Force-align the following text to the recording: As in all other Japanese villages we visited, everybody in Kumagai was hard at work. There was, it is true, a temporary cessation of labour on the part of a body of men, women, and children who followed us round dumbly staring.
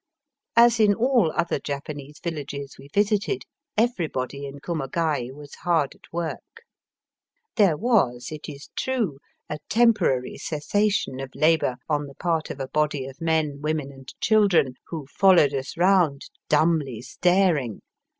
As 0.55 0.79
in 0.79 0.95
all 0.95 1.31
other 1.35 1.59
Japanese 1.59 2.17
villages 2.19 2.75
we 2.79 2.87
visited, 2.91 3.43
everybody 3.77 4.47
in 4.47 4.59
Kumagai 4.59 5.31
was 5.31 5.53
hard 5.61 5.93
at 5.93 6.11
work. 6.11 6.63
There 7.55 7.77
was, 7.77 8.29
it 8.31 8.49
is 8.49 8.71
true, 8.75 9.19
a 9.47 9.59
temporary 9.69 10.39
cessation 10.39 11.19
of 11.19 11.29
labour 11.35 11.75
on 11.87 12.07
the 12.07 12.15
part 12.15 12.49
of 12.49 12.59
a 12.59 12.67
body 12.67 13.05
of 13.05 13.21
men, 13.21 13.61
women, 13.61 13.91
and 13.91 14.11
children 14.19 14.73
who 14.87 15.05
followed 15.05 15.53
us 15.53 15.77
round 15.77 16.31
dumbly 16.49 17.03
staring. 17.03 17.83